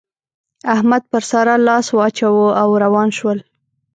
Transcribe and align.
احمد 0.73 1.01
پر 1.11 1.21
سارا 1.29 1.55
لاس 1.67 1.85
واچاوو 1.97 2.45
او 2.61 2.69
روان 2.83 3.09
شول. 3.17 3.39